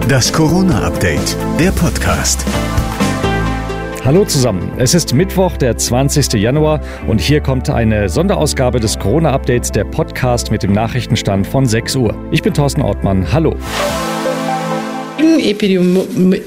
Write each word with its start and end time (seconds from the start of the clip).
Das 0.00 0.32
Corona-Update, 0.32 1.36
der 1.58 1.70
Podcast. 1.70 2.44
Hallo 4.04 4.24
zusammen, 4.24 4.72
es 4.78 4.94
ist 4.94 5.14
Mittwoch, 5.14 5.56
der 5.56 5.76
20. 5.76 6.32
Januar 6.34 6.80
und 7.06 7.20
hier 7.20 7.40
kommt 7.40 7.68
eine 7.70 8.08
Sonderausgabe 8.08 8.80
des 8.80 8.98
Corona-Updates, 8.98 9.70
der 9.70 9.84
Podcast 9.84 10.50
mit 10.50 10.62
dem 10.62 10.72
Nachrichtenstand 10.72 11.46
von 11.46 11.66
6 11.66 11.96
Uhr. 11.96 12.14
Ich 12.30 12.42
bin 12.42 12.54
Thorsten 12.54 12.82
Ortmann, 12.82 13.32
hallo. 13.32 13.56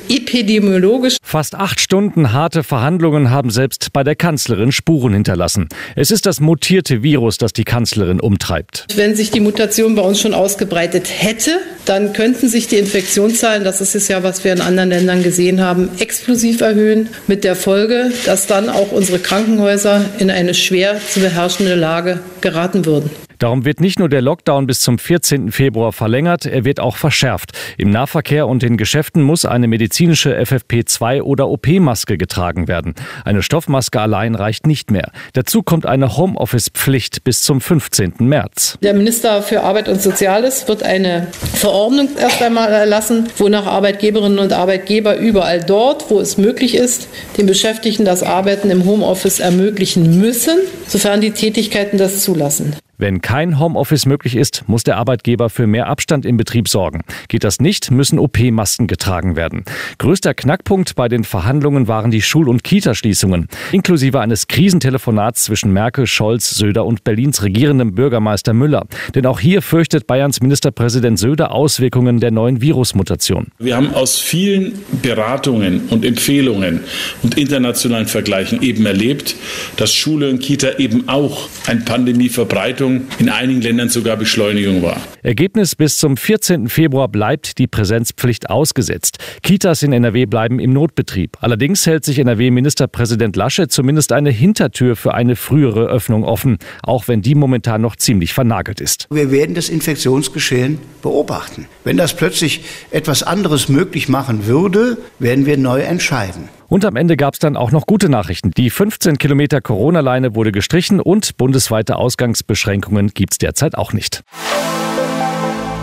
Epidemiologisch. 0.09 1.17
Fast 1.23 1.55
acht 1.55 1.79
Stunden 1.79 2.33
harte 2.33 2.63
Verhandlungen 2.63 3.29
haben 3.29 3.49
selbst 3.49 3.93
bei 3.93 4.03
der 4.03 4.15
Kanzlerin 4.15 4.71
Spuren 4.71 5.13
hinterlassen. 5.13 5.69
Es 5.95 6.11
ist 6.11 6.25
das 6.25 6.39
mutierte 6.39 7.03
Virus, 7.03 7.37
das 7.37 7.53
die 7.53 7.63
Kanzlerin 7.63 8.19
umtreibt. 8.19 8.85
Wenn 8.95 9.15
sich 9.15 9.31
die 9.31 9.39
Mutation 9.39 9.95
bei 9.95 10.01
uns 10.01 10.19
schon 10.21 10.33
ausgebreitet 10.33 11.07
hätte, 11.09 11.51
dann 11.85 12.13
könnten 12.13 12.49
sich 12.49 12.67
die 12.67 12.77
Infektionszahlen, 12.77 13.63
das 13.63 13.81
ist 13.81 13.95
es 13.95 14.07
ja, 14.07 14.23
was 14.23 14.43
wir 14.43 14.53
in 14.53 14.61
anderen 14.61 14.89
Ländern 14.89 15.23
gesehen 15.23 15.61
haben, 15.61 15.89
explosiv 15.99 16.61
erhöhen, 16.61 17.09
mit 17.27 17.43
der 17.43 17.55
Folge, 17.55 18.11
dass 18.25 18.47
dann 18.47 18.69
auch 18.69 18.91
unsere 18.91 19.19
Krankenhäuser 19.19 20.05
in 20.19 20.29
eine 20.31 20.53
schwer 20.53 20.99
zu 21.09 21.19
beherrschende 21.19 21.75
Lage 21.75 22.19
geraten 22.41 22.85
würden. 22.85 23.09
Darum 23.39 23.65
wird 23.65 23.81
nicht 23.81 23.99
nur 23.99 24.09
der 24.09 24.21
Lockdown 24.21 24.67
bis 24.67 24.79
zum 24.79 24.97
14. 24.97 25.51
Februar 25.51 25.91
verlängert, 25.91 26.45
er 26.45 26.65
wird 26.65 26.79
auch 26.79 26.95
verschärft. 26.95 27.51
Im 27.77 27.89
Nahverkehr 27.89 28.47
und 28.47 28.63
in 28.63 28.77
Geschäften 28.77 29.21
muss 29.21 29.45
eine 29.45 29.67
medizinische 29.67 30.37
FFP2 30.37 31.21
oder 31.21 31.49
OP-Maske 31.49 32.17
getragen 32.17 32.67
werden. 32.67 32.95
Eine 33.23 33.41
Stoffmaske 33.41 33.99
allein 33.99 34.35
reicht 34.35 34.67
nicht 34.67 34.91
mehr. 34.91 35.11
Dazu 35.33 35.63
kommt 35.63 35.85
eine 35.85 36.17
Homeoffice-Pflicht 36.17 37.23
bis 37.23 37.41
zum 37.41 37.61
15. 37.61 38.13
März. 38.19 38.77
Der 38.81 38.93
Minister 38.93 39.41
für 39.41 39.63
Arbeit 39.63 39.89
und 39.89 40.01
Soziales 40.01 40.67
wird 40.67 40.83
eine 40.83 41.27
Verordnung 41.53 42.09
erst 42.19 42.41
einmal 42.41 42.71
erlassen, 42.71 43.27
wonach 43.37 43.65
Arbeitgeberinnen 43.65 44.39
und 44.39 44.53
Arbeitgeber 44.53 45.17
überall 45.17 45.61
dort, 45.61 46.09
wo 46.09 46.19
es 46.19 46.37
möglich 46.37 46.75
ist, 46.75 47.07
den 47.37 47.45
Beschäftigten 47.45 48.05
das 48.05 48.23
Arbeiten 48.23 48.69
im 48.69 48.85
Homeoffice 48.85 49.39
ermöglichen 49.39 50.19
müssen, 50.19 50.57
sofern 50.87 51.21
die 51.21 51.31
Tätigkeiten 51.31 51.97
das 51.97 52.21
zulassen. 52.21 52.75
Wenn 52.97 53.21
kein 53.21 53.59
Homeoffice 53.59 54.05
möglich 54.05 54.37
ist, 54.37 54.63
muss 54.67 54.83
der 54.83 54.95
Arbeitgeber 54.95 55.49
für 55.49 55.67
mehr 55.67 55.87
Abstand 55.87 56.25
im 56.25 56.37
Betrieb 56.37 56.69
sorgen. 56.69 57.01
Geht 57.27 57.43
das 57.43 57.59
nicht, 57.59 57.91
müssen 57.91 58.19
OP-Masken 58.19 58.87
getragen 58.87 59.35
werden. 59.35 59.65
Größter 59.97 60.33
Knackpunkt 60.33 60.95
bei 60.95 61.09
den 61.09 61.25
Verhandlungen 61.25 61.89
waren 61.89 62.09
die 62.09 62.21
Schul- 62.21 62.47
und 62.47 62.63
Kitaschließungen, 62.63 63.49
inklusive 63.73 64.21
eines 64.21 64.47
Krisentelefonats 64.47 65.43
zwischen 65.43 65.73
Merkel, 65.73 66.07
Scholz, 66.07 66.51
Söder 66.51 66.85
und 66.85 67.03
Berlins 67.03 67.43
regierendem 67.43 67.95
Bürgermeister 67.95 68.53
Müller. 68.53 68.85
Denn 69.13 69.25
auch 69.25 69.41
hier 69.41 69.61
fürchtet 69.61 70.07
Bayerns 70.07 70.39
Ministerpräsident 70.39 71.19
Söder 71.19 71.51
Auswirkungen 71.51 72.21
der 72.21 72.31
neuen 72.31 72.61
Virusmutation. 72.61 73.47
Wir 73.59 73.75
haben 73.75 73.93
aus 73.93 74.19
vielen 74.19 74.79
Beratungen 75.01 75.81
und 75.89 76.05
Empfehlungen 76.05 76.79
und 77.23 77.37
internationalen 77.37 78.07
Vergleichen 78.07 78.61
eben 78.61 78.85
erlebt, 78.85 79.35
dass 79.75 79.93
Schule 79.93 80.29
und 80.29 80.39
Kita 80.39 80.77
eben 80.77 81.09
auch 81.09 81.49
ein 81.67 81.83
Pandemieverbreitung 81.83 82.84
Entwicklung 82.85 83.01
in 83.19 83.29
einigen 83.29 83.61
Ländern 83.61 83.89
sogar 83.89 84.17
Beschleunigung 84.17 84.81
war. 84.81 84.97
Ergebnis 85.23 85.75
bis 85.75 85.97
zum 85.97 86.17
14. 86.17 86.69
Februar 86.69 87.07
bleibt 87.07 87.57
die 87.57 87.67
Präsenzpflicht 87.67 88.49
ausgesetzt. 88.49 89.17
Kitas 89.43 89.83
in 89.83 89.93
NRW 89.93 90.25
bleiben 90.25 90.59
im 90.59 90.73
Notbetrieb. 90.73 91.37
Allerdings 91.41 91.85
hält 91.85 92.05
sich 92.05 92.19
NRW-Ministerpräsident 92.19 93.35
Lasche 93.35 93.67
zumindest 93.67 94.11
eine 94.11 94.29
Hintertür 94.29 94.95
für 94.95 95.13
eine 95.13 95.35
frühere 95.35 95.85
Öffnung 95.85 96.23
offen, 96.23 96.57
auch 96.83 97.07
wenn 97.07 97.21
die 97.21 97.35
momentan 97.35 97.81
noch 97.81 97.95
ziemlich 97.95 98.33
vernagelt 98.33 98.81
ist. 98.81 99.07
Wir 99.09 99.31
werden 99.31 99.55
das 99.55 99.69
Infektionsgeschehen 99.69 100.79
beobachten. 101.01 101.67
Wenn 101.83 101.97
das 101.97 102.15
plötzlich 102.15 102.61
etwas 102.91 103.23
anderes 103.23 103.69
möglich 103.69 104.09
machen 104.09 104.45
würde, 104.45 104.97
werden 105.19 105.45
wir 105.45 105.57
neu 105.57 105.81
entscheiden. 105.81 106.49
Und 106.75 106.83
am 106.83 106.97
Ende 106.97 107.15
gab 107.15 107.35
es 107.35 107.39
dann 107.39 107.55
auch 107.55 107.71
noch 107.71 107.87
gute 107.87 108.09
Nachrichten. 108.09 108.51
Die 108.51 108.69
15 108.69 109.17
Kilometer 109.17 109.61
Corona-Leine 109.61 110.35
wurde 110.35 110.51
gestrichen 110.51 110.99
und 110.99 111.37
bundesweite 111.37 111.95
Ausgangsbeschränkungen 111.95 113.11
gibt 113.13 113.31
es 113.31 113.37
derzeit 113.37 113.77
auch 113.77 113.93
nicht. 113.93 114.23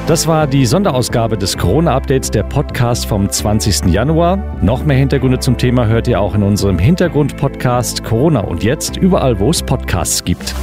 Das 0.07 0.27
war 0.27 0.47
die 0.47 0.67
Sonderausgabe 0.67 1.39
des 1.39 1.57
Corona-Updates, 1.57 2.31
der 2.31 2.43
Podcast 2.43 3.07
vom 3.07 3.31
20. 3.31 3.87
Januar. 3.87 4.59
Noch 4.61 4.85
mehr 4.85 4.99
Hintergründe 4.99 5.39
zum 5.39 5.57
Thema 5.57 5.87
hört 5.87 6.09
ihr 6.09 6.21
auch 6.21 6.35
in 6.35 6.43
unserem 6.43 6.79
Hintergrund-Podcast 6.79 8.05
Corona 8.05 8.41
und 8.41 8.63
jetzt 8.63 8.99
überall, 8.99 9.41
wo 9.41 9.49
es 9.49 9.63
Podcasts 9.63 10.23
gibt. 10.23 10.55